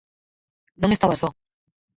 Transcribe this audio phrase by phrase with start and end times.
[0.81, 1.29] Non estaba só.